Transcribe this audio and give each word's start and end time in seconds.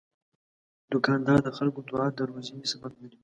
دوکاندار 0.91 1.39
د 1.43 1.49
خلکو 1.57 1.79
دعا 1.89 2.07
د 2.17 2.19
روزي 2.29 2.57
سبب 2.71 2.91
ګڼي. 3.01 3.17